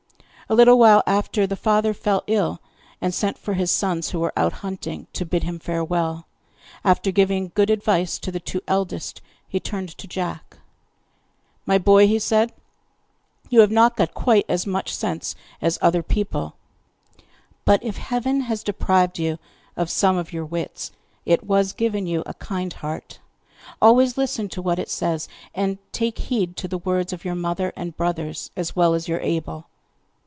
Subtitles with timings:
[0.49, 2.59] A little while after, the father fell ill,
[2.99, 6.27] and sent for his sons, who were out hunting, to bid him farewell.
[6.83, 10.57] After giving good advice to the two eldest, he turned to Jack.
[11.65, 12.51] 'My boy,' he said,
[13.49, 16.57] 'you have not got quite as much sense as other people,
[17.63, 19.39] but if Heaven has deprived you
[19.77, 20.91] of some of your wits,
[21.25, 23.19] it was given you a kind heart.
[23.81, 27.71] Always listen to what it says, and take heed to the words of your mother
[27.77, 29.67] and brothers, as well as you are able!